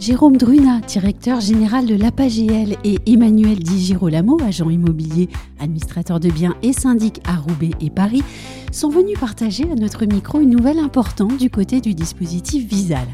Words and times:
Jérôme 0.00 0.36
Druna, 0.36 0.80
directeur 0.80 1.40
général 1.40 1.86
de 1.86 1.94
l'APAGL 1.94 2.76
et 2.82 2.98
Emmanuel 3.06 3.58
Di 3.60 3.78
Girolamo, 3.78 4.38
agent 4.42 4.68
immobilier, 4.68 5.28
administrateur 5.60 6.18
de 6.18 6.30
biens 6.30 6.56
et 6.62 6.72
syndic 6.72 7.20
à 7.26 7.36
Roubaix 7.36 7.70
et 7.80 7.90
Paris, 7.90 8.24
sont 8.72 8.88
venus 8.88 9.18
partager 9.18 9.70
à 9.70 9.76
notre 9.76 10.04
micro 10.04 10.40
une 10.40 10.50
nouvelle 10.50 10.80
importante 10.80 11.38
du 11.38 11.48
côté 11.48 11.80
du 11.80 11.94
dispositif 11.94 12.66
Visal. 12.68 13.06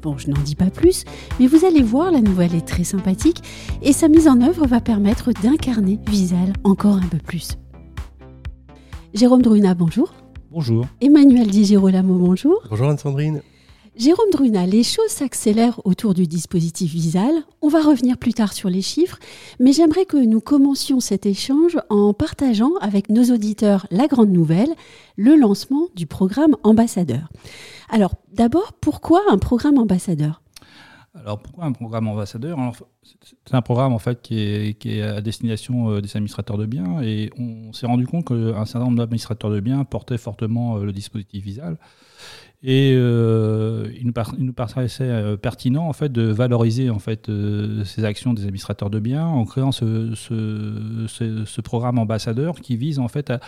Bon, 0.00 0.16
je 0.16 0.30
n'en 0.30 0.40
dis 0.40 0.54
pas 0.54 0.70
plus, 0.70 1.04
mais 1.40 1.48
vous 1.48 1.64
allez 1.64 1.82
voir, 1.82 2.12
la 2.12 2.20
nouvelle 2.20 2.54
est 2.54 2.66
très 2.66 2.84
sympathique 2.84 3.42
et 3.82 3.92
sa 3.92 4.08
mise 4.08 4.28
en 4.28 4.40
œuvre 4.40 4.66
va 4.66 4.80
permettre 4.80 5.32
d'incarner 5.32 5.98
Visal 6.06 6.52
encore 6.62 6.96
un 6.96 7.08
peu 7.08 7.18
plus. 7.18 7.58
Jérôme 9.12 9.42
Druna, 9.42 9.74
bonjour. 9.74 10.14
Bonjour. 10.52 10.86
Emmanuel 11.00 11.48
Di 11.48 11.64
Girolamo, 11.64 12.16
bonjour. 12.16 12.62
Bonjour 12.70 12.88
Anne-Sandrine. 12.88 13.42
Jérôme 13.98 14.30
Druna, 14.30 14.64
les 14.64 14.84
choses 14.84 15.08
s'accélèrent 15.08 15.80
autour 15.84 16.14
du 16.14 16.28
dispositif 16.28 16.92
Visal. 16.92 17.34
On 17.62 17.68
va 17.68 17.82
revenir 17.82 18.16
plus 18.16 18.32
tard 18.32 18.52
sur 18.52 18.68
les 18.68 18.80
chiffres, 18.80 19.18
mais 19.58 19.72
j'aimerais 19.72 20.04
que 20.04 20.16
nous 20.16 20.40
commencions 20.40 21.00
cet 21.00 21.26
échange 21.26 21.76
en 21.90 22.14
partageant 22.14 22.70
avec 22.80 23.08
nos 23.08 23.24
auditeurs 23.24 23.88
la 23.90 24.06
grande 24.06 24.30
nouvelle, 24.30 24.68
le 25.16 25.34
lancement 25.34 25.88
du 25.96 26.06
programme 26.06 26.54
ambassadeur. 26.62 27.28
Alors, 27.88 28.12
d'abord, 28.32 28.72
pourquoi 28.74 29.20
un 29.30 29.38
programme 29.38 29.78
ambassadeur? 29.78 30.42
Alors 31.14 31.40
pourquoi 31.40 31.64
un 31.64 31.72
programme 31.72 32.06
ambassadeur? 32.06 32.56
C'est 33.02 33.54
un 33.54 33.62
programme 33.62 33.92
en 33.92 33.98
fait 33.98 34.22
qui 34.22 34.38
est, 34.38 35.02
à 35.02 35.20
destination 35.20 35.90
euh, 35.90 36.00
des 36.00 36.10
administrateurs 36.10 36.58
de 36.58 36.66
biens 36.66 37.02
et 37.02 37.30
on 37.36 37.72
s'est 37.72 37.86
rendu 37.86 38.06
compte 38.06 38.26
qu'un 38.26 38.64
certain 38.66 38.84
nombre 38.84 38.98
d'administrateurs 38.98 39.50
de 39.50 39.58
biens 39.58 39.82
portaient 39.84 40.18
fortement 40.18 40.76
euh, 40.76 40.84
le 40.84 40.92
dispositif 40.92 41.42
Visal 41.42 41.78
et 42.62 42.92
euh, 42.96 43.88
il, 43.96 44.06
nous 44.06 44.52
paraissait 44.52 45.36
pertinent 45.40 45.88
en 45.88 45.92
fait 45.92 46.10
de 46.10 46.22
valoriser 46.22 46.90
en 46.90 46.98
fait 46.98 47.30
ces 47.84 48.04
actions 48.04 48.34
des 48.34 48.42
administrateurs 48.42 48.90
de 48.90 48.98
biens 48.98 49.26
en 49.26 49.44
créant 49.44 49.70
ce, 49.70 50.14
ce, 50.16 51.60
programme 51.60 51.98
ambassadeur 51.98 52.60
qui 52.60 52.76
vise 52.76 52.98
en 52.98 53.08
fait 53.08 53.30
à, 53.30 53.40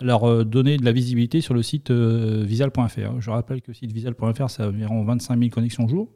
leur 0.00 0.44
donner 0.44 0.76
de 0.76 0.84
la 0.84 0.92
visibilité 0.92 1.40
sur 1.40 1.54
le 1.54 1.62
site 1.62 1.90
visal.fr. 1.90 3.20
Je 3.20 3.30
rappelle 3.30 3.62
que 3.62 3.68
le 3.68 3.74
site 3.74 3.92
visal.fr 3.92 4.50
c'est 4.50 4.64
environ 4.64 5.04
25 5.04 5.38
000 5.38 5.50
connexions 5.50 5.84
au 5.84 5.88
jour. 5.88 6.08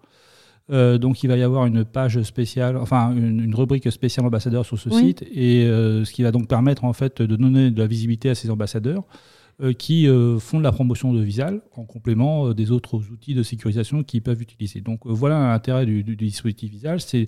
Euh, 0.73 0.99
donc 0.99 1.23
il 1.23 1.29
va 1.29 1.37
y 1.37 1.43
avoir 1.43 1.67
une 1.67 1.85
page 1.85 2.23
spéciale, 2.23 2.77
enfin 2.77 3.13
une, 3.13 3.55
rubrique 3.55 3.91
spéciale 3.91 4.27
ambassadeur 4.27 4.65
sur 4.65 4.79
ce 4.79 4.91
site, 4.91 5.25
et 5.33 5.65
euh, 5.65 6.05
ce 6.05 6.13
qui 6.13 6.23
va 6.23 6.31
donc 6.31 6.49
permettre 6.49 6.85
en 6.85 6.93
fait 6.93 7.23
de 7.23 7.37
donner 7.37 7.71
de 7.71 7.81
la 7.81 7.89
visibilité 7.89 8.31
à 8.31 8.35
ces 8.35 8.51
ambassadeurs 8.51 9.03
euh, 9.03 9.40
qui 9.79 10.07
font 10.39 10.59
de 10.59 10.63
la 10.63 10.73
promotion 10.73 11.13
de 11.13 11.21
Visal 11.21 11.61
en 11.77 11.85
complément 11.85 12.53
des 12.53 12.71
autres 12.71 12.97
outils 13.13 13.35
de 13.35 13.43
sécurisation 13.43 14.03
qu'ils 14.03 14.23
peuvent 14.23 14.41
utiliser. 14.41 14.81
Donc 14.81 15.01
voilà 15.05 15.39
l'intérêt 15.39 15.87
du, 15.87 16.03
dispositif 16.03 16.71
Visal, 16.71 17.01
c'est 17.01 17.27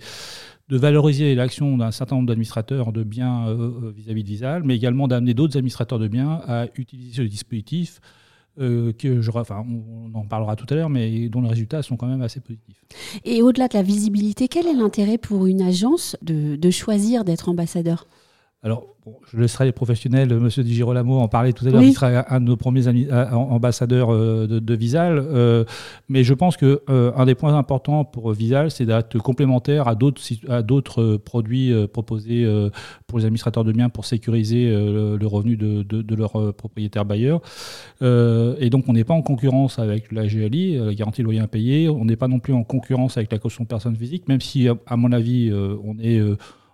de 0.69 0.77
valoriser 0.77 1.34
l'action 1.34 1.77
d'un 1.77 1.91
certain 1.91 2.16
nombre 2.16 2.28
d'administrateurs 2.28 2.92
de 2.92 3.02
biens 3.02 3.55
vis-à-vis 3.94 4.22
-vis 4.22 4.24
de 4.24 4.28
Visal, 4.28 4.62
mais 4.64 4.77
également 4.77 5.08
d'amener 5.08 5.34
d'autres 5.34 5.56
administrateurs 5.56 5.98
de 5.98 6.08
biens 6.08 6.41
à 6.47 6.66
utiliser 6.77 7.14
ce 7.14 7.22
dispositif 7.22 8.00
euh, 8.61 8.92
que 8.92 9.22
je, 9.22 9.30
enfin, 9.30 9.64
on 9.67 10.14
en 10.14 10.27
parlera 10.27 10.56
tout 10.56 10.67
à 10.69 10.74
l'heure, 10.74 10.91
mais 10.91 11.30
dont 11.30 11.41
les 11.41 11.48
résultats 11.48 11.83
sont 11.83 11.96
quand 11.96 12.06
même 12.06 12.20
assez 12.20 12.41
positifs. 12.41 12.84
Et 13.24 13.41
au-delà 13.41 13.67
de 13.67 13.74
la 13.74 13.83
visibilité, 13.83 14.46
quel 14.46 14.67
est 14.67 14.74
l'intérêt 14.74 15.17
pour 15.17 15.46
une 15.46 15.62
agence 15.62 16.18
de 16.20 16.70
choisir 16.70 17.24
d'être 17.24 17.48
ambassadeur? 17.48 18.06
Alors, 18.64 18.86
je 19.33 19.40
laisserai 19.40 19.64
les 19.64 19.73
professionnels, 19.73 20.30
M. 20.30 20.48
Di 20.48 20.73
Girolamo, 20.73 21.18
en 21.18 21.27
parler 21.27 21.52
tout 21.52 21.67
à 21.67 21.70
l'heure. 21.70 21.83
Il 21.83 21.92
sera 21.92 22.33
un 22.33 22.39
de 22.39 22.45
nos 22.45 22.56
premiers 22.56 22.86
euh, 22.86 23.30
ambassadeurs 23.33 24.12
euh, 24.12 24.46
de, 24.46 24.74
Visal. 24.74 25.18
Euh, 25.18 25.64
mais 26.08 26.23
je 26.23 26.33
pense 26.33 26.56
que 26.56 26.80
un 26.86 27.27
des 27.27 27.34
points 27.34 27.58
importants 27.58 28.05
pour 28.05 28.30
Visal, 28.30 28.70
c'est 28.70 28.86
d'être 28.86 29.18
complémentaire 29.18 29.89
à 29.89 29.96
d'autres 29.96 31.17
produits 31.17 31.74
proposés 31.89 32.46
pour 33.08 33.18
les 33.18 33.24
administrateurs 33.24 33.64
de 33.64 33.73
biens 33.73 33.89
pour 33.89 34.05
sécuriser 34.05 34.70
le, 34.70 35.27
revenu 35.27 35.56
de, 35.56 35.83
de 35.83 36.14
leurs 36.14 36.55
propriétaires 36.55 37.05
bailleurs. 37.05 37.40
et 38.00 38.70
donc, 38.70 38.84
on 38.86 38.92
n'est 38.92 39.02
pas 39.02 39.14
en 39.14 39.23
concurrence 39.23 39.80
avec 39.80 40.12
la 40.12 40.29
GLI, 40.29 40.77
la 40.77 40.94
garantie 40.94 41.23
de 41.23 41.24
loyer 41.24 41.40
impayé. 41.40 41.89
On 41.89 42.05
n'est 42.05 42.17
pas 42.17 42.29
non 42.29 42.39
plus 42.39 42.55
en 42.55 42.62
concurrence 42.62 43.17
avec 43.17 43.33
la 43.33 43.39
caution 43.39 43.64
personne 43.64 43.96
physique, 43.96 44.29
même 44.29 44.40
si, 44.40 44.68
à 44.68 44.96
mon 44.96 45.11
avis, 45.11 45.52
on 45.52 45.98
est 45.98 46.20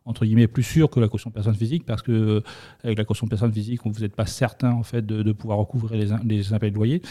entre 0.09 0.25
guillemets 0.25 0.49
plus 0.49 0.63
sûr 0.63 0.89
que 0.91 1.01
la 1.01 1.09
caution 1.09 1.31
personne 1.31 1.55
physique 1.55 1.85
parce 1.85 2.03
que 2.03 2.13
euh, 2.13 2.41
avec 2.83 2.99
la 2.99 3.05
caution 3.05 3.27
personne 3.27 3.53
physique 3.53 3.81
vous 3.85 4.01
n'êtes 4.01 4.17
pas 4.17 4.27
certain 4.27 4.73
en 4.73 4.83
fait 4.83 5.05
de, 5.05 5.33
pouvoir 5.33 5.59
recouvrer 5.59 5.99
les, 5.99 6.09
les 6.25 6.53
impayés 6.53 6.71
de 6.71 6.77
loyer. 6.77 7.03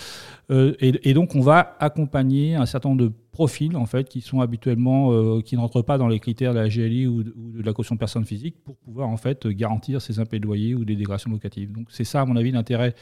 Euh, 0.49 0.73
et, 0.79 1.09
et, 1.09 1.13
donc 1.13 1.35
on 1.35 1.41
va 1.41 1.77
accompagner 1.79 2.55
un 2.55 2.65
certain 2.65 2.89
nombre 2.89 3.03
de 3.03 3.11
profils 3.37 3.77
en 3.77 3.85
fait 3.85 4.09
qui 4.09 4.21
sont 4.21 4.41
habituellement 4.41 5.13
euh, 5.13 5.41
qui 5.41 5.55
n'entrent 5.57 5.83
pas 5.83 5.99
dans 5.99 6.07
les 6.07 6.19
critères 6.19 6.55
de 6.55 6.59
la 6.59 6.69
GLI 6.69 7.05
ou 7.05 7.21
de, 7.21 7.61
la 7.63 7.71
caution 7.71 7.95
personne 7.95 8.25
physique 8.25 8.55
pour 8.63 8.77
pouvoir 8.77 9.09
en 9.09 9.17
fait 9.17 9.45
garantir 9.45 10.01
ces 10.01 10.19
impayés 10.19 10.39
de 10.39 10.45
loyer 10.47 10.73
ou 10.73 10.85
des 10.85 10.95
dégradations 10.95 11.29
locatives. 11.29 11.71
Donc 11.71 11.85
c'est 11.91 12.03
ça 12.03 12.21
à 12.21 12.25
mon 12.25 12.35
avis 12.35 12.49
l'intérêt 12.49 12.95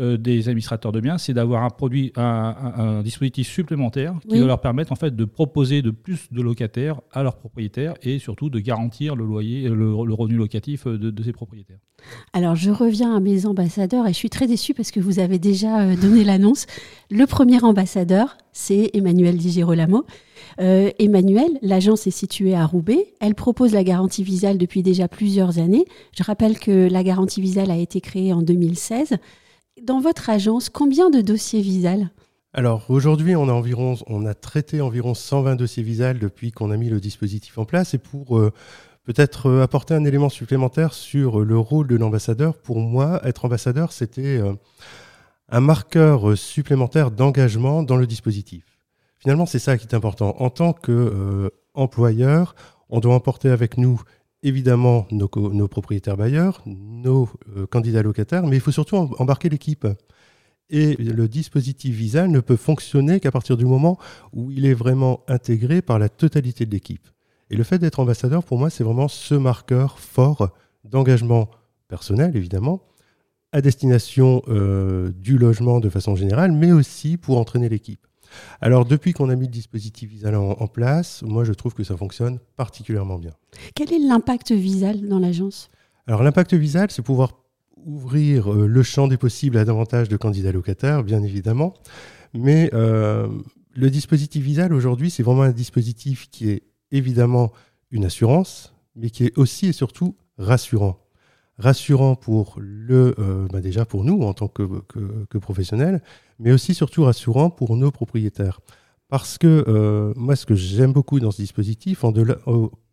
euh, 0.00 0.16
des 0.16 0.48
administrateurs 0.48 0.90
de 0.90 0.98
biens, 0.98 1.16
c'est 1.16 1.32
d'avoir 1.32 1.62
un 1.62 1.70
produit, 1.70 2.12
un, 2.16 3.02
dispositif 3.04 3.46
supplémentaire 3.46 4.14
qui 4.28 4.40
va 4.40 4.46
leur 4.46 4.60
permettre 4.60 4.90
en 4.90 4.96
fait 4.96 5.14
de 5.14 5.24
proposer 5.24 5.80
de 5.80 5.92
plus 5.92 6.26
de 6.32 6.42
locataires 6.42 7.00
à 7.12 7.22
leurs 7.22 7.36
propriétaires 7.36 7.94
et 8.02 8.18
surtout 8.18 8.50
de 8.50 8.58
garantir 8.58 9.14
le 9.14 9.24
loyer, 9.24 9.68
le, 9.68 9.94
revenu 9.94 10.34
locatif 10.36 10.88
de, 10.88 11.10
de 11.10 11.22
ces 11.22 11.32
propriétaires. 11.32 11.78
Alors 12.32 12.56
je 12.56 12.70
reviens 12.70 13.14
à 13.14 13.20
mes 13.20 13.46
ambassadeurs 13.46 14.06
et 14.06 14.12
je 14.12 14.18
suis 14.18 14.30
très 14.30 14.46
déçue 14.46 14.74
parce 14.74 14.90
que 14.90 15.00
vous 15.00 15.18
avez 15.18 15.38
déjà 15.38 15.80
euh, 15.80 15.96
donné 15.96 16.24
l'annonce. 16.24 16.66
Le 17.10 17.26
premier 17.26 17.62
ambassadeur, 17.62 18.36
c'est 18.52 18.90
Emmanuel 18.94 19.36
Di 19.36 19.50
Girolamo. 19.68 20.06
Euh, 20.60 20.90
Emmanuel, 20.98 21.58
l'agence 21.60 22.06
est 22.06 22.12
située 22.12 22.54
à 22.54 22.64
Roubaix. 22.64 23.14
Elle 23.20 23.34
propose 23.34 23.74
la 23.74 23.84
garantie 23.84 24.24
visale 24.24 24.56
depuis 24.56 24.82
déjà 24.82 25.08
plusieurs 25.08 25.58
années. 25.58 25.84
Je 26.16 26.22
rappelle 26.22 26.58
que 26.58 26.88
la 26.90 27.02
garantie 27.02 27.42
visale 27.42 27.70
a 27.70 27.76
été 27.76 28.00
créée 28.00 28.32
en 28.32 28.40
2016. 28.40 29.16
Dans 29.82 30.00
votre 30.00 30.30
agence, 30.30 30.70
combien 30.70 31.10
de 31.10 31.20
dossiers 31.20 31.60
visal 31.60 32.10
alors 32.54 32.86
aujourd'hui, 32.88 33.36
on 33.36 33.46
a 33.50 33.52
environ, 33.52 33.96
on 34.06 34.24
a 34.24 34.32
traité 34.32 34.80
environ 34.80 35.12
120 35.12 35.54
dossiers 35.56 35.82
visal 35.82 36.18
depuis 36.18 36.50
qu'on 36.50 36.70
a 36.70 36.78
mis 36.78 36.88
le 36.88 36.98
dispositif 36.98 37.58
en 37.58 37.66
place. 37.66 37.92
Et 37.92 37.98
pour 37.98 38.38
euh, 38.38 38.52
peut-être 39.04 39.50
euh, 39.50 39.62
apporter 39.62 39.92
un 39.92 40.04
élément 40.06 40.30
supplémentaire 40.30 40.94
sur 40.94 41.40
le 41.40 41.58
rôle 41.58 41.86
de 41.86 41.96
l'ambassadeur, 41.96 42.56
pour 42.56 42.80
moi, 42.80 43.20
être 43.22 43.44
ambassadeur, 43.44 43.92
c'était 43.92 44.40
un 45.50 45.60
marqueur 45.60 46.38
supplémentaire 46.38 47.10
d'engagement 47.10 47.82
dans 47.82 47.96
le 47.96 48.06
dispositif. 48.06 48.77
Finalement, 49.18 49.46
c'est 49.46 49.58
ça 49.58 49.76
qui 49.76 49.86
est 49.86 49.94
important. 49.94 50.36
En 50.38 50.50
tant 50.50 50.72
qu'employeur, 50.72 52.54
euh, 52.56 52.62
on 52.88 53.00
doit 53.00 53.14
emporter 53.14 53.50
avec 53.50 53.76
nous 53.76 54.00
évidemment 54.42 55.06
nos, 55.10 55.28
propriétaires 55.68 56.16
bailleurs, 56.16 56.62
nos 56.66 57.28
euh, 57.56 57.66
candidats 57.66 58.02
locataires, 58.02 58.46
mais 58.46 58.56
il 58.56 58.60
faut 58.60 58.70
surtout 58.70 58.96
embarquer 58.96 59.48
l'équipe. 59.48 59.86
Et 60.70 60.96
le 60.96 61.28
dispositif 61.28 61.94
Visa 61.94 62.28
ne 62.28 62.40
peut 62.40 62.56
fonctionner 62.56 63.20
qu'à 63.20 63.30
partir 63.30 63.56
du 63.56 63.64
moment 63.64 63.98
où 64.32 64.50
il 64.50 64.66
est 64.66 64.74
vraiment 64.74 65.24
intégré 65.26 65.80
par 65.82 65.98
la 65.98 66.08
totalité 66.08 66.66
de 66.66 66.70
l'équipe. 66.70 67.08
Et 67.50 67.56
le 67.56 67.64
fait 67.64 67.78
d'être 67.78 68.00
ambassadeur, 68.00 68.44
pour 68.44 68.58
moi, 68.58 68.68
c'est 68.68 68.84
vraiment 68.84 69.08
ce 69.08 69.34
marqueur 69.34 69.98
fort 69.98 70.50
d'engagement 70.84 71.48
personnel, 71.88 72.36
évidemment, 72.36 72.82
à 73.52 73.62
destination 73.62 74.42
euh, 74.48 75.10
du 75.12 75.38
logement 75.38 75.80
de 75.80 75.88
façon 75.88 76.14
générale, 76.14 76.52
mais 76.52 76.70
aussi 76.70 77.16
pour 77.16 77.38
entraîner 77.38 77.70
l'équipe. 77.70 78.07
Alors, 78.60 78.84
depuis 78.84 79.12
qu'on 79.12 79.28
a 79.28 79.36
mis 79.36 79.46
le 79.46 79.52
dispositif 79.52 80.10
Visal 80.10 80.34
en, 80.34 80.66
place, 80.66 81.22
moi, 81.22 81.44
je 81.44 81.52
trouve 81.52 81.74
que 81.74 81.84
ça 81.84 81.96
fonctionne 81.96 82.38
particulièrement 82.56 83.18
bien. 83.18 83.32
Quel 83.74 83.92
est 83.92 83.98
l'impact 83.98 84.52
Visal 84.52 85.08
dans 85.08 85.18
l'agence? 85.18 85.68
Alors, 86.06 86.22
l'impact 86.22 86.54
Visal, 86.54 86.90
c'est 86.90 87.02
pouvoir 87.02 87.32
ouvrir 87.84 88.52
euh, 88.52 88.66
le 88.66 88.82
champ 88.82 89.08
des 89.08 89.16
possibles 89.16 89.56
à 89.56 89.64
davantage 89.64 90.08
de 90.08 90.16
candidats 90.16 90.52
locataires, 90.52 91.04
bien 91.04 91.22
évidemment. 91.22 91.74
Mais 92.34 92.70
euh, 92.74 93.28
le 93.74 93.90
dispositif 93.90 94.42
Visal, 94.42 94.72
aujourd'hui, 94.72 95.10
c'est 95.10 95.22
vraiment 95.22 95.42
un 95.42 95.52
dispositif 95.52 96.28
qui 96.30 96.50
est 96.50 96.62
évidemment 96.90 97.52
une 97.90 98.04
assurance, 98.04 98.74
mais 98.96 99.10
qui 99.10 99.24
est 99.24 99.38
aussi 99.38 99.66
et 99.66 99.72
surtout 99.72 100.16
rassurant 100.38 100.98
rassurant 101.58 102.14
pour 102.14 102.56
le, 102.60 103.14
euh, 103.18 103.46
bah 103.52 103.60
déjà 103.60 103.84
pour 103.84 104.04
nous 104.04 104.22
en 104.22 104.32
tant 104.32 104.48
que, 104.48 104.62
que, 105.28 105.38
professionnels, 105.38 106.02
mais 106.38 106.52
aussi 106.52 106.74
surtout 106.74 107.04
rassurant 107.04 107.50
pour 107.50 107.76
nos 107.76 107.90
propriétaires. 107.90 108.60
Parce 109.08 109.38
que 109.38 109.64
euh, 109.66 110.12
moi, 110.16 110.36
ce 110.36 110.46
que 110.46 110.54
j'aime 110.54 110.92
beaucoup 110.92 111.18
dans 111.18 111.30
ce 111.30 111.42
dispositif, 111.42 112.04
en, 112.04 112.12
de 112.12 112.38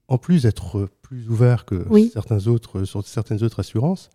en 0.08 0.18
plus 0.18 0.44
d'être 0.44 0.90
plus 1.02 1.30
ouvert 1.30 1.66
que 1.66 1.86
certains 2.12 2.48
autres, 2.48 2.84
sur 2.86 3.06
certaines 3.06 3.44
autres 3.44 3.60
assurances, 3.60 4.10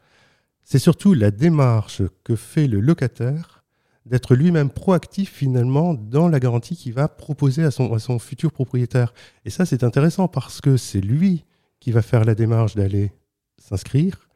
C'est 0.65 0.79
surtout 0.79 1.15
la 1.15 1.31
démarche 1.31 2.03
que 2.23 2.37
fait 2.37 2.69
le 2.69 2.81
locataire 2.81 3.65
d'être 4.07 4.35
lui-même 4.35 4.71
proactif 4.71 5.33
finalement 5.33 5.95
dans 5.95 6.29
la 6.29 6.41
garantie 6.41 6.77
qu'il 6.77 6.95
va 6.95 7.09
proposer 7.09 7.65
à 7.65 7.71
son, 7.71 7.93
à 7.93 7.99
son 7.99 8.19
futur 8.19 8.53
propriétaire. 8.53 9.13
Et 9.45 9.51
ça, 9.51 9.67
c'est 9.67 9.85
intéressant 9.85 10.29
parce 10.29 10.61
que 10.61 10.77
c'est 10.77 11.01
lui 11.01 11.45
qui 11.81 11.93
va 11.93 12.03
faire 12.03 12.25
la 12.25 12.35
démarche 12.35 12.75
d'aller 12.75 13.13
s'inscrire, 13.59 14.30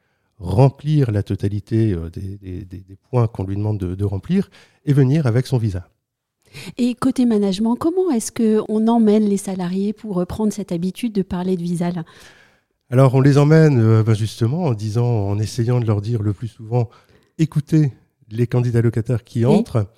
remplir 0.44 1.11
la 1.11 1.23
totalité 1.23 1.93
euh, 1.93 2.11
des, 2.11 2.85
points 3.11 3.26
qu'on 3.26 3.44
lui 3.44 3.56
demande 3.56 3.79
de, 3.79 4.05
remplir 4.05 4.50
et 4.85 4.93
venir 4.93 5.26
avec 5.26 5.46
son 5.46 5.58
visa. 5.58 5.88
Et 6.76 6.94
côté 6.94 7.25
management, 7.25 7.75
comment 7.75 8.11
est-ce 8.11 8.31
qu'on 8.31 8.87
emmène 8.87 9.25
les 9.25 9.38
salariés 9.38 9.93
pour 9.93 10.14
reprendre 10.14 10.52
cette 10.52 10.70
habitude 10.70 11.12
de 11.12 11.23
parler 11.23 11.56
de 11.56 11.62
visa 11.62 11.91
Alors 12.91 13.14
on 13.14 13.20
les 13.20 13.38
emmène 13.38 13.81
euh, 13.81 14.02
ben, 14.05 14.14
justement 14.14 14.64
en 14.64 14.75
disant, 14.75 15.06
en 15.06 15.38
essayant 15.38 15.81
de 15.81 15.87
leur 15.87 16.00
dire 16.00 16.23
le 16.23 16.32
plus 16.32 16.49
souvent, 16.49 16.90
écoutez 17.38 17.93
les 18.31 18.47
candidats 18.47 18.82
locataires 18.82 19.25
qui 19.25 19.44
entrent. 19.44 19.88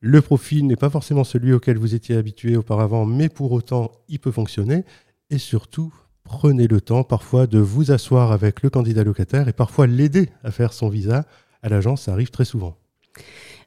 Le 0.00 0.20
profil 0.20 0.66
n'est 0.66 0.76
pas 0.76 0.90
forcément 0.90 1.22
celui 1.22 1.52
auquel 1.52 1.78
vous 1.78 1.94
étiez 1.94 2.16
habitué 2.16 2.56
auparavant, 2.56 3.06
mais 3.06 3.28
pour 3.28 3.52
autant, 3.52 3.92
il 4.08 4.18
peut 4.18 4.32
fonctionner. 4.32 4.84
Et 5.30 5.38
surtout, 5.38 5.94
prenez 6.32 6.66
le 6.66 6.80
temps 6.80 7.04
parfois 7.04 7.46
de 7.46 7.58
vous 7.58 7.92
asseoir 7.92 8.32
avec 8.32 8.62
le 8.62 8.70
candidat 8.70 9.04
locataire 9.04 9.48
et 9.48 9.52
parfois 9.52 9.86
l'aider 9.86 10.30
à 10.42 10.50
faire 10.50 10.72
son 10.72 10.88
visa. 10.88 11.26
À 11.62 11.68
l'agence, 11.68 12.02
ça 12.02 12.12
arrive 12.12 12.30
très 12.30 12.46
souvent. 12.46 12.74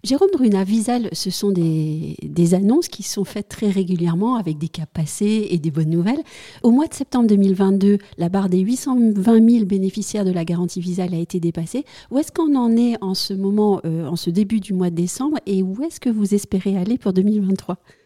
Jérôme 0.03 0.29
Druna, 0.33 0.63
Visal, 0.63 1.09
ce 1.13 1.29
sont 1.29 1.51
des, 1.51 2.53
annonces 2.53 2.88
qui 2.88 3.03
sont 3.03 3.23
faites 3.23 3.50
très 3.50 3.69
régulièrement 3.69 4.35
avec 4.35 4.57
des 4.57 4.67
cas 4.67 4.88
passés 4.91 5.47
et 5.50 5.59
des 5.59 5.71
bonnes 5.71 5.91
nouvelles. 5.91 6.21
Au 6.63 6.71
mois 6.71 6.88
de 6.88 6.94
septembre 6.94 7.27
2022, 7.27 8.00
la 8.17 8.29
barre 8.29 8.50
des 8.50 8.59
820 8.59 9.50
000 9.50 9.65
bénéficiaires 9.65 10.25
de 10.25 10.31
la 10.31 10.44
garantie 10.44 10.81
Visal 10.81 11.13
a 11.13 11.17
été 11.17 11.39
dépassée. 11.39 11.85
Où 12.09 12.17
est-ce 12.17 12.31
qu'on 12.31 12.56
en 12.56 12.75
est 12.75 12.95
en 13.01 13.13
ce 13.13 13.33
moment, 13.33 13.79
euh, 13.85 14.07
en 14.07 14.15
ce 14.15 14.31
début 14.31 14.59
du 14.59 14.73
mois 14.73 14.89
de 14.89 14.95
décembre, 14.95 15.38
et 15.45 15.62
où 15.62 15.83
est-ce 15.83 16.00
que 16.00 16.09
vous 16.09 16.33
espérez 16.33 16.77
aller 16.77 16.97
pour 16.97 17.13
2023 17.13 17.75
euh, 17.75 18.04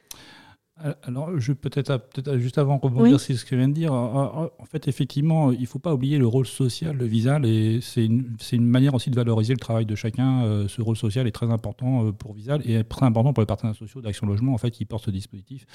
alors, 1.03 1.37
je 1.39 1.53
peut-être 1.53 1.97
peut 1.97 2.39
juste 2.39 2.57
avant 2.57 2.77
rebondir 2.77 3.19
sur 3.19 3.37
ce 3.37 3.43
que 3.43 3.51
je 3.51 3.55
viens 3.55 3.67
de 3.67 3.73
dire. 3.73 3.93
En 3.93 4.49
fait, 4.69 4.87
effectivement, 4.87 5.51
il 5.51 5.61
ne 5.61 5.65
faut 5.65 5.79
pas 5.79 5.93
oublier 5.93 6.17
le 6.17 6.27
rôle 6.27 6.45
social 6.45 6.97
de 6.97 7.05
Visal 7.05 7.45
et 7.45 7.79
c'est 7.81 8.05
une, 8.05 8.35
une, 8.51 8.65
manière 8.65 8.93
aussi 8.93 9.09
de 9.09 9.15
valoriser 9.15 9.53
le 9.53 9.59
travail 9.59 9.85
de 9.85 9.95
chacun. 9.95 10.43
Euh, 10.43 10.67
ce 10.67 10.81
rôle 10.81 10.95
social 10.95 11.27
est 11.27 11.31
très 11.31 11.51
important 11.51 12.05
euh, 12.05 12.11
pour 12.11 12.33
Visal 12.33 12.61
et 12.69 12.83
très 12.83 13.05
important 13.05 13.33
pour 13.33 13.41
les 13.41 13.47
partenaires 13.47 13.75
sociaux 13.75 14.01
d'Action 14.01 14.27
Logement 14.27 14.53
en 14.53 14.57
fait 14.57 14.71
qui 14.71 14.85
portent 14.85 15.05
ce 15.05 15.11
dispositif. 15.11 15.65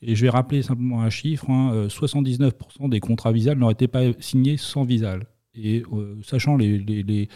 Et 0.00 0.14
je 0.14 0.22
vais 0.22 0.30
rappeler 0.30 0.62
simplement 0.62 1.02
un 1.02 1.10
chiffre 1.10 1.46
79% 1.46 2.52
hein, 2.80 2.88
des 2.88 3.00
contrats 3.00 3.32
Visal 3.32 3.58
n'auraient 3.58 3.74
été 3.74 3.88
pas 3.88 4.04
signés 4.20 4.56
sans 4.56 4.84
Visal. 4.84 5.26
Et 5.54 5.82
sachant 6.22 6.56
les, 6.56 6.78
les 6.78 7.02
les, 7.02 7.28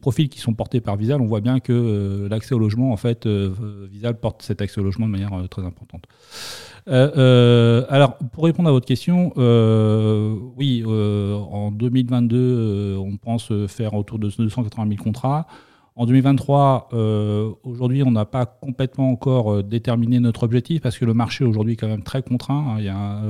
profils 0.00 0.28
qui 0.28 0.38
sont 0.38 0.54
portés 0.54 0.80
par 0.80 0.96
Visal, 0.96 1.20
on 1.20 1.26
voit 1.26 1.40
bien 1.40 1.60
que 1.60 1.72
euh, 1.72 2.28
l'accès 2.28 2.54
au 2.54 2.58
logement, 2.58 2.92
en 2.92 2.96
fait, 2.96 3.26
euh, 3.26 3.52
Visal 3.90 4.18
porte 4.18 4.42
cet 4.42 4.60
accès 4.60 4.80
au 4.80 4.84
logement 4.84 5.06
de 5.06 5.12
manière 5.12 5.32
euh, 5.32 5.46
très 5.46 5.62
importante. 5.64 6.04
alors, 6.86 8.18
pour 8.32 8.44
répondre 8.44 8.68
à 8.68 8.72
votre 8.72 8.86
question, 8.86 9.32
oui, 10.56 10.84
en 10.86 11.72
2022, 11.72 12.96
on 12.98 13.16
pense 13.16 13.52
faire 13.66 13.94
autour 13.94 14.18
de 14.18 14.30
280 14.30 14.88
000 14.88 15.02
contrats. 15.02 15.46
En 15.96 16.04
2023, 16.04 16.90
aujourd'hui, 17.64 18.02
on 18.04 18.10
n'a 18.10 18.26
pas 18.26 18.46
complètement 18.46 19.10
encore 19.10 19.64
déterminé 19.64 20.20
notre 20.20 20.44
objectif 20.44 20.82
parce 20.82 20.98
que 20.98 21.04
le 21.06 21.14
marché 21.14 21.44
aujourd'hui 21.44 21.72
est 21.72 21.76
quand 21.76 21.88
même 21.88 22.04
très 22.04 22.22
contraint. 22.22 22.74
Hein. 22.74 22.76
Il 22.78 22.84
y 22.84 22.88
a 22.88 23.20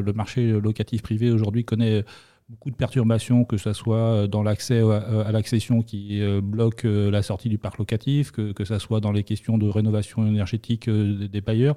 le 0.00 0.12
marché 0.14 0.52
locatif 0.60 1.02
privé 1.02 1.30
aujourd'hui 1.30 1.64
connaît 1.64 2.04
beaucoup 2.48 2.70
de 2.70 2.76
perturbations, 2.76 3.44
que 3.44 3.56
ce 3.56 3.72
soit 3.72 3.96
euh, 3.96 4.26
dans 4.26 4.42
l'accès 4.42 4.80
à 4.80 5.32
l'accession 5.32 5.82
qui 5.82 6.20
euh, 6.20 6.40
bloque 6.42 6.84
euh, 6.84 7.10
la 7.10 7.22
sortie 7.22 7.48
du 7.48 7.58
parc 7.58 7.78
locatif, 7.78 8.30
que, 8.30 8.52
que 8.52 8.64
ce 8.64 8.78
soit 8.78 9.00
dans 9.00 9.12
les 9.12 9.24
questions 9.24 9.58
de 9.58 9.68
rénovation 9.68 10.26
énergétique 10.26 10.88
des 10.88 11.40
bailleurs. 11.40 11.76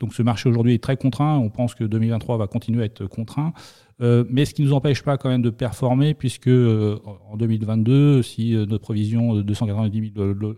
Donc 0.00 0.14
ce 0.14 0.22
marché 0.22 0.48
aujourd'hui 0.48 0.74
est 0.74 0.82
très 0.82 0.96
contraint. 0.96 1.38
On 1.38 1.50
pense 1.50 1.74
que 1.74 1.84
2023 1.84 2.38
va 2.38 2.46
continuer 2.46 2.82
à 2.82 2.86
être 2.86 3.06
contraint. 3.06 3.52
Euh, 4.00 4.24
mais 4.28 4.44
ce 4.44 4.54
qui 4.54 4.62
ne 4.62 4.68
nous 4.68 4.74
empêche 4.74 5.02
pas 5.02 5.16
quand 5.16 5.28
même 5.28 5.42
de 5.42 5.50
performer, 5.50 6.14
puisque 6.14 6.48
euh, 6.48 6.98
en 7.30 7.36
2022, 7.36 8.22
si 8.22 8.54
euh, 8.54 8.66
notre 8.66 8.82
provision 8.82 9.34
de 9.34 9.42
290 9.42 10.12
000 10.16 10.54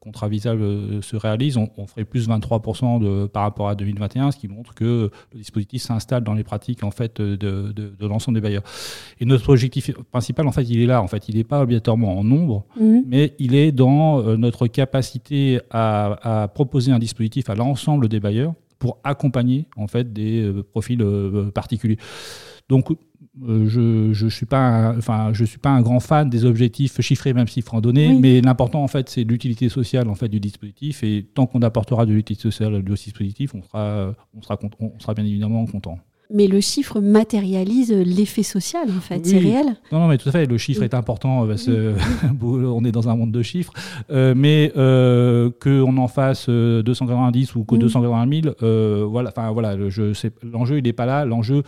contrats 0.00 0.28
visables 0.28 1.02
se 1.02 1.16
réalise, 1.16 1.56
on, 1.56 1.86
ferait 1.86 2.04
plus 2.04 2.28
23% 2.28 3.00
de, 3.00 3.26
par 3.26 3.42
rapport 3.42 3.68
à 3.68 3.74
2021, 3.74 4.30
ce 4.30 4.38
qui 4.38 4.48
montre 4.48 4.74
que 4.74 5.10
le 5.32 5.38
dispositif 5.38 5.82
s'installe 5.82 6.22
dans 6.22 6.34
les 6.34 6.44
pratiques 6.44 6.84
en 6.84 6.90
fait 6.90 7.20
de, 7.20 7.36
de, 7.36 8.06
l'ensemble 8.06 8.36
des 8.36 8.42
bailleurs. 8.42 8.62
Et 9.20 9.24
notre 9.24 9.48
objectif 9.50 9.90
principal, 10.12 10.46
en 10.46 10.52
fait, 10.52 10.64
il 10.64 10.80
est 10.80 10.86
là. 10.86 11.02
En 11.02 11.08
fait, 11.08 11.28
il 11.28 11.36
n'est 11.36 11.44
pas 11.44 11.62
obligatoirement 11.62 12.18
en 12.18 12.24
nombre, 12.24 12.64
mmh. 12.80 12.98
mais 13.06 13.34
il 13.38 13.54
est 13.54 13.72
dans 13.72 14.22
notre 14.36 14.66
capacité 14.68 15.60
à, 15.70 16.42
à 16.42 16.48
proposer 16.48 16.92
un 16.92 16.98
dispositif 16.98 17.50
à 17.50 17.54
l'ensemble 17.54 18.08
des 18.08 18.20
bailleurs 18.20 18.54
pour 18.78 18.98
accompagner 19.04 19.66
en 19.76 19.86
fait 19.86 20.12
des 20.12 20.52
profils 20.72 21.02
particuliers. 21.54 21.98
Donc, 22.68 22.90
euh, 23.42 23.68
je 23.68 24.24
ne 24.24 24.30
suis, 24.30 24.46
pas 24.46 24.58
un, 24.58 24.98
enfin, 24.98 25.30
je 25.32 25.44
suis 25.44 25.58
pas 25.58 25.70
un 25.70 25.82
grand 25.82 26.00
fan 26.00 26.30
des 26.30 26.44
objectifs 26.44 27.00
chiffrés, 27.00 27.34
même 27.34 27.48
s'ils 27.48 27.64
en 27.70 27.80
donner, 27.80 28.18
mais 28.18 28.40
l'important, 28.40 28.82
en 28.82 28.88
fait, 28.88 29.08
c'est 29.08 29.24
l'utilité 29.24 29.68
sociale 29.68 30.08
en 30.08 30.14
fait, 30.14 30.28
du 30.28 30.40
dispositif. 30.40 31.02
Et 31.02 31.26
tant 31.34 31.46
qu'on 31.46 31.62
apportera 31.62 32.06
de 32.06 32.12
l'utilité 32.12 32.42
sociale 32.42 32.82
du 32.82 32.92
dispositif, 32.92 33.54
on 33.54 33.62
sera, 33.62 34.14
on, 34.34 34.42
sera, 34.42 34.58
on 34.80 34.98
sera 34.98 35.14
bien 35.14 35.24
évidemment 35.24 35.66
content 35.66 35.98
mais 36.32 36.46
le 36.46 36.60
chiffre 36.60 37.00
matérialise 37.00 37.92
l'effet 37.92 38.42
social, 38.42 38.88
en 38.90 39.00
fait. 39.00 39.24
C'est 39.24 39.38
réel. 39.38 39.76
Non, 39.92 40.00
non, 40.00 40.08
mais 40.08 40.18
tout 40.18 40.28
à 40.28 40.32
fait. 40.32 40.46
Le 40.46 40.58
chiffre 40.58 40.82
est 40.82 40.94
important 40.94 41.46
parce 41.46 41.66
qu'on 41.66 42.84
est 42.84 42.92
dans 42.92 43.08
un 43.08 43.16
monde 43.16 43.32
de 43.32 43.42
chiffres. 43.42 43.72
Euh, 44.10 44.34
mais 44.36 44.72
euh, 44.76 45.50
qu'on 45.60 45.96
en 45.96 46.08
fasse 46.08 46.48
290 46.48 47.50
euh, 47.50 47.58
ou 47.58 47.64
que 47.64 47.76
280 47.76 48.42
000, 48.60 49.08
voilà, 49.08 49.30
enfin, 49.30 49.50
voilà 49.52 49.76
l'enjeu, 49.76 50.12
il 50.78 50.82
n'est 50.82 50.92
pas 50.92 51.06
là. 51.06 51.24
L'enjeu, 51.24 51.62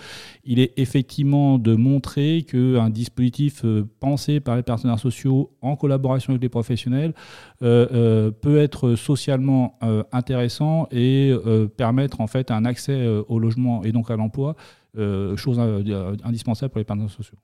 il 0.44 0.58
est 0.58 0.72
effectivement 0.76 1.58
de 1.58 1.74
montrer 1.74 2.44
qu'un 2.48 2.90
dispositif 2.90 3.64
pensé 4.00 4.40
par 4.40 4.56
les 4.56 4.62
partenaires 4.62 4.98
sociaux 4.98 5.50
en 5.62 5.76
collaboration 5.76 6.32
avec 6.32 6.42
les 6.42 6.48
professionnels 6.48 7.12
peut 7.60 8.58
être 8.58 8.94
socialement 8.94 9.78
intéressant 10.12 10.88
et 10.90 11.32
permettre 11.76 12.20
en 12.20 12.26
fait 12.26 12.50
un 12.50 12.64
accès 12.64 13.06
au 13.28 13.38
logement 13.38 13.82
et 13.84 13.92
donc 13.92 14.10
à 14.10 14.16
l'emploi 14.16 14.47
euh, 14.96 15.36
chose 15.36 15.58
euh, 15.58 16.16
indispensable 16.24 16.70
pour 16.70 16.78
les 16.78 16.84
partenaires 16.84 17.10
sociaux. 17.10 17.36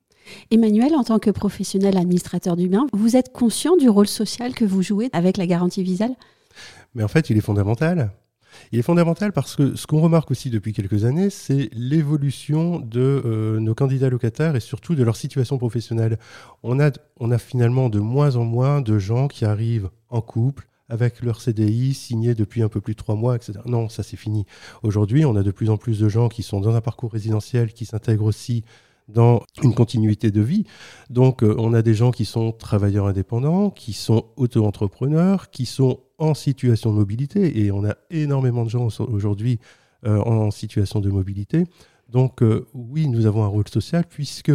Emmanuel, 0.51 0.95
en 0.95 1.03
tant 1.03 1.19
que 1.19 1.29
professionnel 1.29 1.97
administrateur 1.97 2.55
du 2.55 2.67
bien, 2.67 2.87
vous 2.93 3.15
êtes 3.15 3.31
conscient 3.31 3.77
du 3.77 3.89
rôle 3.89 4.07
social 4.07 4.53
que 4.53 4.65
vous 4.65 4.81
jouez 4.81 5.09
avec 5.13 5.37
la 5.37 5.45
garantie 5.45 5.83
visale? 5.83 6.15
Mais 6.95 7.03
en 7.03 7.07
fait, 7.07 7.29
il 7.29 7.37
est 7.37 7.41
fondamental. 7.41 8.11
Il 8.71 8.79
est 8.79 8.83
fondamental 8.83 9.31
parce 9.31 9.55
que 9.55 9.75
ce 9.75 9.85
qu'on 9.85 10.01
remarque 10.01 10.31
aussi 10.31 10.49
depuis 10.49 10.73
quelques 10.73 11.05
années, 11.05 11.29
c'est 11.29 11.69
l'évolution 11.73 12.79
de 12.79 13.21
euh, 13.25 13.59
nos 13.59 13.75
candidats 13.75 14.09
locataires 14.09 14.55
et 14.55 14.59
surtout 14.59 14.95
de 14.95 15.03
leur 15.03 15.15
situation 15.15 15.57
professionnelle. 15.57 16.17
On 16.63 16.79
a, 16.79 16.91
on 17.19 17.31
a 17.31 17.37
finalement 17.37 17.89
de 17.89 17.99
moins 17.99 18.35
en 18.37 18.45
moins 18.45 18.81
de 18.81 18.97
gens 18.97 19.27
qui 19.27 19.45
arrivent 19.45 19.89
en 20.09 20.21
couple, 20.21 20.67
avec 20.89 21.21
leur 21.23 21.41
CDI 21.41 21.93
signé 21.93 22.35
depuis 22.35 22.61
un 22.61 22.69
peu 22.69 22.81
plus 22.81 22.93
de 22.93 22.97
trois 22.97 23.15
mois, 23.15 23.35
etc. 23.35 23.53
Non, 23.65 23.89
ça 23.89 24.03
c'est 24.03 24.17
fini. 24.17 24.45
Aujourd'hui, 24.83 25.25
on 25.25 25.35
a 25.35 25.43
de 25.43 25.51
plus 25.51 25.69
en 25.69 25.77
plus 25.77 25.99
de 25.99 26.09
gens 26.09 26.29
qui 26.29 26.43
sont 26.43 26.61
dans 26.61 26.75
un 26.75 26.81
parcours 26.81 27.11
résidentiel, 27.11 27.73
qui 27.73 27.85
s'intègrent 27.85 28.25
aussi 28.25 28.63
dans 29.07 29.43
une 29.61 29.73
continuité 29.73 30.31
de 30.31 30.41
vie. 30.41 30.65
Donc, 31.09 31.43
euh, 31.43 31.55
on 31.57 31.73
a 31.73 31.81
des 31.81 31.93
gens 31.93 32.11
qui 32.11 32.25
sont 32.25 32.51
travailleurs 32.51 33.07
indépendants, 33.07 33.69
qui 33.69 33.93
sont 33.93 34.25
auto-entrepreneurs, 34.35 35.51
qui 35.51 35.65
sont 35.65 35.99
en 36.17 36.33
situation 36.33 36.91
de 36.91 36.97
mobilité, 36.97 37.63
et 37.63 37.71
on 37.71 37.85
a 37.85 37.95
énormément 38.09 38.63
de 38.63 38.69
gens 38.69 38.87
aujourd'hui 38.99 39.59
euh, 40.05 40.19
en 40.19 40.49
situation 40.51 41.01
de 41.01 41.09
mobilité. 41.09 41.65
Donc, 42.09 42.41
euh, 42.41 42.67
oui, 42.73 43.07
nous 43.07 43.25
avons 43.25 43.43
un 43.43 43.47
rôle 43.47 43.67
social 43.67 44.05
puisque 44.07 44.51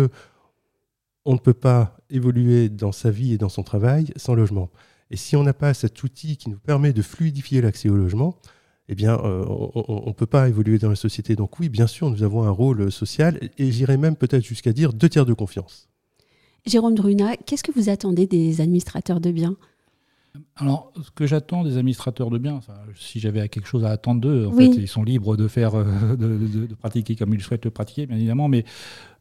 on 1.25 1.35
ne 1.35 1.39
peut 1.39 1.55
pas 1.55 1.97
évoluer 2.09 2.69
dans 2.69 2.93
sa 2.93 3.11
vie 3.11 3.35
et 3.35 3.39
dans 3.39 3.49
son 3.49 3.63
travail 3.63 4.13
sans 4.17 4.35
logement. 4.35 4.71
Et 5.11 5.17
si 5.17 5.37
on 5.37 5.43
n'a 5.43 5.53
pas 5.53 5.75
cet 5.75 6.03
outil 6.03 6.37
qui 6.37 6.51
nous 6.51 6.59
permet 6.59 6.93
de 6.93 7.03
fluidifier 7.03 7.61
l'accès 7.61 7.89
au 7.89 7.97
logement, 7.97 8.37
eh 8.89 8.95
bien, 8.95 9.15
euh, 9.15 9.45
on 9.49 10.09
ne 10.09 10.13
peut 10.13 10.27
pas 10.27 10.49
évoluer 10.49 10.79
dans 10.79 10.89
la 10.89 10.97
société. 10.97 11.37
Donc 11.37 11.59
oui, 11.61 11.69
bien 11.69 11.87
sûr, 11.87 12.11
nous 12.11 12.23
avons 12.23 12.43
un 12.45 12.51
rôle 12.51 12.91
social 12.91 13.39
et 13.59 13.71
j'irais 13.71 13.97
même 13.97 14.17
peut-être 14.17 14.45
jusqu'à 14.45 14.73
dire 14.73 14.93
deux 14.93 15.09
tiers 15.09 15.27
de 15.27 15.33
confiance. 15.33 15.89
Jérôme 16.67 16.95
Druna, 16.95 17.37
qu'est-ce 17.37 17.63
que 17.63 17.73
vous 17.73 17.89
attendez 17.89 18.27
des 18.27 18.61
administrateurs 18.61 19.21
de 19.21 19.31
biens? 19.31 19.57
Alors, 20.57 20.93
ce 21.03 21.11
que 21.11 21.27
j'attends 21.27 21.65
des 21.65 21.77
administrateurs 21.77 22.31
de 22.31 22.39
biens, 22.39 22.61
si 22.95 23.19
j'avais 23.19 23.49
quelque 23.49 23.67
chose 23.67 23.85
à 23.85 23.91
attendre 23.91 24.21
d'eux, 24.21 24.47
en 24.47 24.53
fait, 24.53 24.67
ils 24.67 24.89
sont 24.89 25.03
libres 25.03 25.37
de 25.37 25.49
faire, 25.49 25.75
euh, 25.75 26.17
de, 26.17 26.73
pratiquer 26.75 27.17
comme 27.17 27.35
ils 27.35 27.41
souhaitent 27.41 27.65
le 27.65 27.71
pratiquer, 27.71 28.07
bien 28.07 28.17
évidemment. 28.17 28.47
Mais 28.47 28.65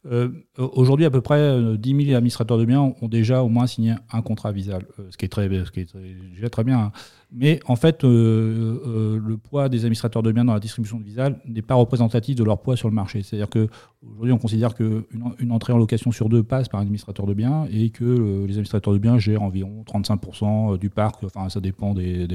euh, 0.06 0.30
Aujourd'hui, 0.58 1.06
à 1.06 1.10
peu 1.10 1.22
près 1.22 1.78
10 1.78 2.06
000 2.06 2.18
administrateurs 2.18 2.58
de 2.58 2.66
biens 2.66 2.94
ont 3.02 3.08
déjà 3.08 3.44
au 3.44 3.50
moins 3.50 3.68
signé 3.68 3.96
un 4.12 4.22
contrat 4.22 4.52
Visal, 4.52 4.86
ce 5.10 5.18
qui 5.18 5.26
est 5.26 5.30
très, 5.30 5.48
ce 5.48 5.72
qui 5.72 5.82
est 5.82 5.96
déjà 6.34 6.50
très 6.50 6.64
bien. 6.64 6.80
Hein. 6.80 6.92
Mais 7.32 7.60
en 7.68 7.76
fait, 7.76 8.04
le 8.04 9.36
poids 9.38 9.70
des 9.70 9.82
administrateurs 9.82 10.24
de 10.24 10.32
biens 10.32 10.46
dans 10.46 10.54
la 10.54 10.60
distribution 10.60 10.98
de 10.98 11.04
Visal 11.04 11.40
n'est 11.46 11.62
pas 11.62 11.76
représentatif 11.76 12.36
de 12.36 12.44
leur 12.44 12.60
poids 12.60 12.76
sur 12.76 12.90
le 12.90 12.96
marché. 12.96 13.22
C'est-à-dire 13.22 13.50
qu'aujourd'hui, 13.50 14.32
on 14.32 14.40
considère 14.40 14.74
qu'une 14.74 15.04
une 15.38 15.52
entrée 15.52 15.72
en 15.72 15.78
location 15.78 16.12
sur 16.12 16.28
deux 16.28 16.42
passe 16.42 16.70
par 16.70 16.80
un 16.80 16.84
administrateur 16.84 17.28
de 17.28 17.36
biens 17.36 17.68
et 17.72 17.92
que 17.92 18.46
les 18.46 18.54
administrateurs 18.54 18.94
de 18.94 18.98
biens 18.98 19.20
gèrent 19.20 19.44
environ 19.44 19.84
35% 19.88 20.80
du 20.80 20.90
parc. 20.90 21.24
Enfin, 21.24 21.50
ça 21.50 21.60
dépend 21.60 21.94
des, 21.94 22.28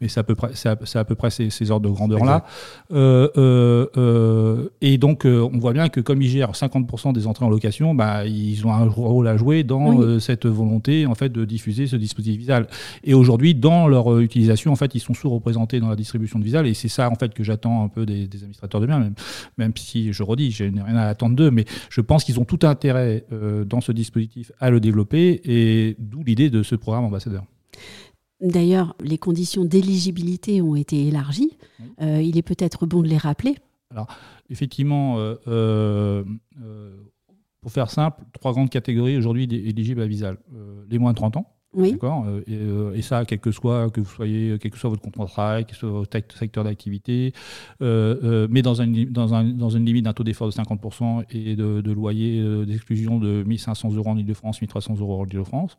mais 0.00 0.08
c'est 0.08 0.20
à 0.20 0.24
peu 0.24 0.34
près, 0.34 0.52
à, 0.66 1.04
peu 1.04 1.14
près 1.14 1.30
ces, 1.30 1.50
ces 1.50 1.70
ordres 1.70 1.88
de 1.88 1.94
grandeur-là. 1.94 2.44
Euh, 3.96 4.68
et 4.80 4.98
donc, 4.98 5.26
euh, 5.26 5.48
on 5.52 5.58
voit 5.58 5.72
bien 5.72 5.88
que 5.88 6.00
comme 6.00 6.22
ils 6.22 6.28
gèrent 6.28 6.52
50% 6.52 6.83
des 7.12 7.26
entrées 7.26 7.44
en 7.44 7.50
location, 7.50 7.94
bah, 7.94 8.26
ils 8.26 8.66
ont 8.66 8.72
un 8.72 8.86
rôle 8.86 9.28
à 9.28 9.36
jouer 9.36 9.64
dans 9.64 10.00
euh, 10.00 10.18
cette 10.18 10.46
volonté 10.46 11.06
en 11.06 11.14
fait, 11.14 11.30
de 11.30 11.44
diffuser 11.44 11.86
ce 11.86 11.96
dispositif 11.96 12.38
Visal. 12.38 12.68
Et 13.02 13.14
aujourd'hui, 13.14 13.54
dans 13.54 13.88
leur 13.88 14.18
utilisation, 14.20 14.72
en 14.72 14.76
fait, 14.76 14.94
ils 14.94 15.00
sont 15.00 15.14
sous-représentés 15.14 15.80
dans 15.80 15.88
la 15.88 15.96
distribution 15.96 16.38
de 16.38 16.44
Visal. 16.44 16.66
Et 16.66 16.74
c'est 16.74 16.88
ça 16.88 17.10
en 17.10 17.14
fait, 17.14 17.34
que 17.34 17.44
j'attends 17.44 17.84
un 17.84 17.88
peu 17.88 18.06
des, 18.06 18.24
administrateurs 18.24 18.80
de 18.80 18.86
biens, 18.86 18.98
même, 18.98 19.14
même, 19.58 19.72
si, 19.76 20.12
je 20.12 20.22
redis, 20.22 20.50
je 20.50 20.64
n'ai 20.64 20.82
rien 20.82 20.96
à 20.96 21.06
attendre 21.06 21.36
d'eux, 21.36 21.50
mais 21.50 21.64
je 21.90 22.00
pense 22.00 22.24
qu'ils 22.24 22.40
ont 22.40 22.44
tout 22.44 22.60
intérêt 22.62 23.24
dans 23.66 23.80
ce 23.80 23.92
dispositif 23.92 24.52
à 24.60 24.70
le 24.70 24.80
développer. 24.80 25.40
Et 25.44 25.96
d'où 25.98 26.22
l'idée 26.24 26.50
de 26.50 26.62
ce 26.62 26.74
programme 26.74 27.04
ambassadeur. 27.04 27.44
D'ailleurs, 28.40 28.94
les 29.00 29.18
conditions 29.18 29.64
d'éligibilité 29.64 30.60
ont 30.60 30.76
été 30.76 31.06
élargies. 31.06 31.56
il 32.00 32.36
est 32.36 32.42
peut-être 32.42 32.86
bon 32.86 33.02
de 33.02 33.08
les 33.08 33.18
rappeler 33.18 33.56
alors, 33.94 34.08
effectivement, 34.50 35.18
euh, 35.18 35.36
euh, 35.46 36.24
euh, 36.60 36.96
pour 37.60 37.70
faire 37.70 37.90
simple, 37.90 38.22
trois 38.32 38.52
grandes 38.52 38.70
catégories 38.70 39.16
aujourd'hui 39.16 39.44
éligibles 39.44 40.02
à 40.02 40.06
Visal. 40.06 40.36
les 40.90 40.98
moins 40.98 41.12
de 41.12 41.16
30 41.16 41.38
ans, 41.38 41.50
D'accord 41.76 42.26
et, 42.46 43.02
ça, 43.02 43.24
quel 43.24 43.40
que 43.40 43.50
soit 43.50 43.90
que 43.90 44.00
vous 44.00 44.08
soyez, 44.08 44.58
quel 44.60 44.70
que 44.70 44.78
soit 44.78 44.90
votre 44.90 45.02
contrat 45.02 45.24
de 45.24 45.30
travail, 45.30 45.64
quel 45.64 45.72
que 45.72 45.78
soit 45.78 45.90
votre 45.90 46.36
secteur 46.36 46.62
d'activité, 46.62 47.32
mais 47.80 48.62
dans, 48.62 48.82
un, 48.82 48.86
dans, 48.86 49.34
un, 49.34 49.44
dans, 49.44 49.70
une 49.70 49.86
limite 49.86 50.04
d'un 50.04 50.12
taux 50.12 50.24
d'effort 50.24 50.46
de 50.46 50.52
50% 50.52 51.24
et 51.30 51.56
de, 51.56 51.92
loyer 51.92 52.64
d'exclusion 52.66 53.18
de 53.18 53.42
1500 53.44 53.94
euros 53.94 54.10
en 54.10 54.16
Ile-de-France, 54.16 54.60
1300 54.60 54.98
euros 55.00 55.22
en 55.22 55.24
Ile-de-France. 55.24 55.78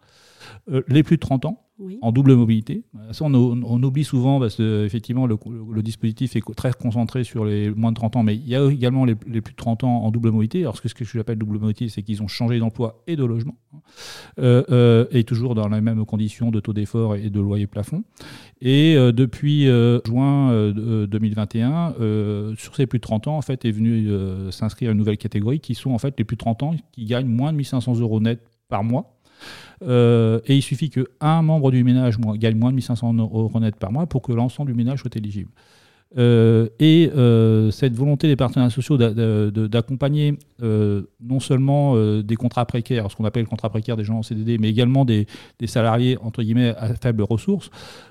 les 0.88 1.04
plus 1.04 1.18
de 1.18 1.22
30 1.22 1.46
ans, 1.46 1.66
en 2.02 2.12
double 2.12 2.36
mobilité. 2.36 2.84
Ça, 3.12 3.26
on, 3.26 3.84
oublie 3.84 4.06
souvent 4.06 4.40
parce 4.40 4.56
que 4.56 4.86
effectivement 4.86 5.28
le, 5.28 5.38
dispositif 5.82 6.36
est 6.36 6.56
très 6.56 6.72
concentré 6.72 7.24
sur 7.24 7.44
les 7.44 7.70
moins 7.70 7.92
de 7.92 7.96
30 7.96 8.16
ans, 8.16 8.24
mais 8.24 8.36
il 8.36 8.48
y 8.48 8.56
a 8.56 8.66
également 8.66 9.04
les, 9.04 9.16
plus 9.16 9.52
de 9.52 9.58
30 9.58 9.84
ans 9.84 10.04
en 10.04 10.12
double 10.12 10.32
mobilité. 10.32 10.62
Alors 10.62 10.78
ce 10.78 10.82
que, 10.82 10.88
ce 10.88 10.94
que 10.94 11.04
j'appelle 11.04 11.38
double 11.38 11.60
mobilité, 11.60 11.90
c'est 11.90 12.02
qu'ils 12.02 12.24
ont 12.24 12.28
changé 12.28 12.60
d'emploi 12.60 13.04
et 13.08 13.18
de 13.18 13.26
logement, 13.26 13.56
euh, 14.40 14.64
euh, 14.70 15.06
et 15.12 15.26
toujours 15.26 15.54
dans 15.54 15.68
les 15.68 15.82
mêmes 15.82 16.06
conditions 16.06 16.50
de 16.50 16.62
taux 16.62 16.74
d'effort 16.74 17.16
et 17.16 17.30
de 17.30 17.40
loyer 17.42 17.68
plafond. 17.68 18.04
Et 18.62 18.96
euh, 18.96 19.12
depuis 19.12 19.66
juin 20.06 20.72
2021, 20.72 21.96
sur 22.58 22.76
ces 22.76 22.88
plus 22.88 23.00
de 23.00 23.04
30 23.04 23.28
ans, 23.28 23.38
en 23.38 23.42
fait, 23.42 23.66
est 23.66 23.72
venue 23.72 24.10
s'inscrire 24.52 24.92
une 24.92 24.98
nouvelle 24.98 25.18
catégorie 25.18 25.60
qui 25.60 25.76
sont 25.76 25.92
en 25.92 25.98
fait 25.98 26.16
les 26.18 26.24
plus 26.24 26.36
de 26.36 26.40
30 26.40 26.64
ans 26.64 26.76
qui 26.94 27.06
gagnent 27.06 27.28
moins 27.28 27.52
de 27.52 27.58
1500 27.58 28.00
euros 28.00 28.22
net 28.22 28.40
par 28.70 28.84
mois 28.84 29.15
euh, 29.84 30.40
et 30.46 30.56
il 30.56 30.62
suffit 30.62 30.90
qu'un 30.90 31.42
membre 31.42 31.72
du 31.72 31.84
ménage 31.84 32.18
gagne 32.20 32.58
moins 32.58 32.72
de 32.72 32.76
1500 32.76 33.14
euros 33.16 33.60
net 33.60 33.76
par 33.76 33.92
mois 33.92 34.06
pour 34.06 34.22
que 34.22 34.32
l'ensemble 34.32 34.72
du 34.72 34.78
ménage 34.78 35.02
soit 35.02 35.16
éligible. 35.16 35.50
Euh, 36.18 36.70
et 36.80 37.12
euh, 37.16 37.72
cette 37.72 37.94
volonté 37.94 38.28
des 38.28 38.38
partenaires 38.38 38.72
sociaux 38.72 38.98
d'accompagner 38.98 40.38
euh, 40.62 41.02
non 41.22 41.42
seulement 41.42 41.96
des 42.22 42.36
contrats 42.36 42.66
précaires, 42.66 43.12
ce 43.12 43.16
qu'on 43.16 43.26
appelle 43.26 43.46
contrats 43.46 43.70
précaires 43.70 43.98
des 43.98 44.04
gens 44.04 44.20
en 44.20 44.24
CDD, 44.24 44.58
mais 44.58 44.70
également 44.70 45.04
des, 45.04 45.28
salariés 45.66 46.18
entre 46.22 46.44
guillemets 46.44 46.74
à 46.78 46.94
faibles 46.96 47.24
ressources, 47.24 47.70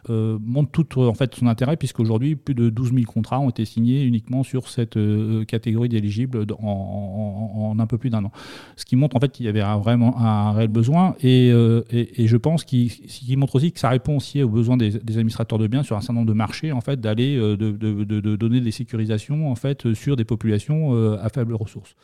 montre 0.09 0.71
tout 0.71 1.01
en 1.01 1.15
fait 1.15 1.35
son 1.35 1.47
intérêt 1.47 1.77
puisqu'aujourd'hui 1.77 2.37
plus 2.37 2.55
de 2.55 2.69
12 2.69 2.93
000 2.93 3.05
contrats 3.07 3.41
ont 3.41 3.49
été 3.49 3.65
signés 3.65 4.03
uniquement 4.03 4.43
sur 4.43 4.69
cette 4.69 4.99
catégorie 5.47 5.89
d'éligibles 5.89 6.45
en, 6.61 7.77
un 7.79 7.87
peu 7.87 7.99
plus 7.99 8.11
d'un 8.11 8.25
an. 8.25 8.33
Ce 8.77 8.85
qui 8.85 8.97
montre 8.97 9.17
en 9.17 9.21
fait 9.21 9.31
qu'il 9.31 9.47
y 9.47 9.49
avait 9.49 9.63
vraiment 9.79 10.19
un 10.19 10.53
réel 10.53 10.69
besoin 10.69 11.15
et, 11.23 11.51
je 11.55 12.37
pense 12.37 12.65
qu'il 12.65 13.39
montre 13.39 13.57
aussi 13.57 13.73
que 13.73 13.79
ça 13.79 13.89
répond 13.89 14.17
aussi 14.17 14.43
aux 14.43 14.49
besoins 14.49 14.77
des, 14.77 14.97
administrateurs 14.97 15.59
de 15.59 15.67
biens 15.67 15.83
sur 15.83 15.97
un 15.97 16.01
certain 16.01 16.15
nombre 16.15 16.29
de 16.29 16.33
marchés 16.33 16.73
en 16.73 16.81
fait 16.81 17.01
d'aller 17.01 17.37
de, 17.37 17.84
donner 17.85 18.61
des 18.61 18.71
sécurisations 18.71 19.51
en 19.51 19.55
fait 19.55 19.95
sur 19.95 20.17
des 20.17 20.25
populations 20.25 20.95
euh, 20.95 21.17
à 21.21 21.29
faible 21.29 21.55
ressources. 21.55 21.95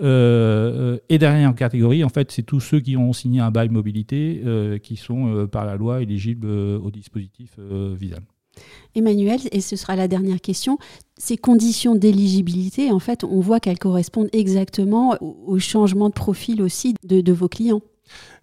Euh, 0.00 0.98
et 1.08 1.18
dernière 1.18 1.54
catégorie, 1.54 2.04
en 2.04 2.08
fait, 2.08 2.30
c'est 2.30 2.42
tous 2.42 2.60
ceux 2.60 2.80
qui 2.80 2.96
ont 2.96 3.12
signé 3.12 3.40
un 3.40 3.50
bail 3.50 3.68
mobilité 3.68 4.42
euh, 4.44 4.78
qui 4.78 4.96
sont 4.96 5.46
par 5.50 5.66
la 5.66 5.76
loi 5.76 6.02
éligibles 6.02 6.46
au 6.46 6.90
dispositif 6.90 7.58
Visal. 7.58 8.22
Emmanuel, 8.94 9.40
et 9.52 9.60
ce 9.60 9.76
sera 9.76 9.96
la 9.96 10.08
dernière 10.08 10.40
question, 10.40 10.78
ces 11.16 11.36
conditions 11.36 11.94
d'éligibilité, 11.94 12.90
en 12.90 12.98
fait, 12.98 13.24
on 13.24 13.40
voit 13.40 13.60
qu'elles 13.60 13.78
correspondent 13.78 14.28
exactement 14.32 15.16
au 15.20 15.58
changement 15.58 16.08
de 16.08 16.14
profil 16.14 16.60
aussi 16.60 16.94
de 17.04 17.32
vos 17.32 17.48
clients. 17.48 17.82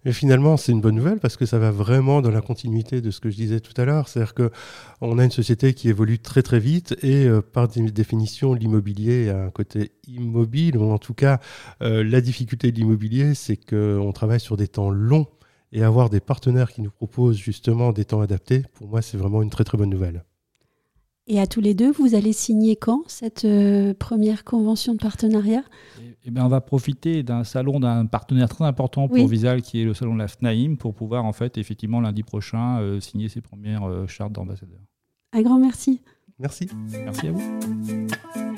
Et 0.04 0.12
finalement, 0.12 0.56
c'est 0.56 0.72
une 0.72 0.80
bonne 0.80 0.94
nouvelle 0.94 1.18
parce 1.18 1.36
que 1.36 1.46
ça 1.46 1.58
va 1.58 1.70
vraiment 1.70 2.22
dans 2.22 2.30
la 2.30 2.40
continuité 2.40 3.00
de 3.00 3.10
ce 3.10 3.20
que 3.20 3.30
je 3.30 3.36
disais 3.36 3.60
tout 3.60 3.78
à 3.80 3.84
l'heure. 3.84 4.08
C'est-à-dire 4.08 4.34
qu'on 4.34 5.18
a 5.18 5.24
une 5.24 5.30
société 5.30 5.74
qui 5.74 5.88
évolue 5.88 6.18
très 6.18 6.42
très 6.42 6.60
vite 6.60 6.96
et 7.02 7.26
euh, 7.26 7.42
par 7.42 7.68
définition, 7.68 8.54
l'immobilier 8.54 9.30
a 9.30 9.44
un 9.44 9.50
côté 9.50 9.92
immobile, 10.06 10.76
ou 10.76 10.90
en 10.90 10.98
tout 10.98 11.14
cas, 11.14 11.40
euh, 11.82 12.04
la 12.04 12.20
difficulté 12.20 12.72
de 12.72 12.76
l'immobilier, 12.76 13.34
c'est 13.34 13.56
qu'on 13.56 14.12
travaille 14.12 14.40
sur 14.40 14.56
des 14.56 14.68
temps 14.68 14.90
longs 14.90 15.26
et 15.72 15.82
avoir 15.82 16.10
des 16.10 16.20
partenaires 16.20 16.72
qui 16.72 16.82
nous 16.82 16.90
proposent 16.90 17.36
justement 17.36 17.92
des 17.92 18.04
temps 18.04 18.20
adaptés, 18.20 18.62
pour 18.74 18.88
moi, 18.88 19.02
c'est 19.02 19.18
vraiment 19.18 19.42
une 19.42 19.50
très 19.50 19.64
très 19.64 19.76
bonne 19.76 19.90
nouvelle. 19.90 20.24
Et 21.30 21.38
à 21.38 21.46
tous 21.46 21.60
les 21.60 21.74
deux, 21.74 21.92
vous 21.92 22.14
allez 22.14 22.32
signer 22.32 22.74
quand 22.74 23.02
cette 23.06 23.44
euh, 23.44 23.92
première 23.92 24.44
convention 24.44 24.94
de 24.94 24.98
partenariat? 24.98 25.62
Eh, 26.00 26.16
eh 26.24 26.30
bien, 26.30 26.46
On 26.46 26.48
va 26.48 26.62
profiter 26.62 27.22
d'un 27.22 27.44
salon 27.44 27.80
d'un 27.80 28.06
partenaire 28.06 28.48
très 28.48 28.64
important 28.64 29.08
pour 29.08 29.28
Visal, 29.28 29.60
qui 29.60 29.82
est 29.82 29.84
le 29.84 29.92
salon 29.92 30.14
de 30.14 30.20
la 30.20 30.28
FNAIM, 30.28 30.76
pour 30.76 30.94
pouvoir, 30.94 31.26
en 31.26 31.34
fait, 31.34 31.58
effectivement, 31.58 32.00
lundi 32.00 32.22
prochain, 32.22 32.80
euh, 32.80 32.98
signer 33.00 33.28
ses 33.28 33.42
premières 33.42 33.86
euh, 33.86 34.06
chartes 34.06 34.32
d'ambassadeurs. 34.32 34.80
Un 35.34 35.42
grand 35.42 35.58
merci. 35.58 36.00
Merci. 36.38 36.70
Merci 37.04 37.28
à 37.28 37.32
vous. 37.32 38.56